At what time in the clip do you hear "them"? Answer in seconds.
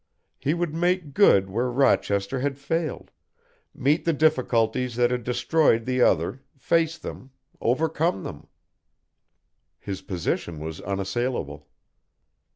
6.97-7.29, 8.23-8.47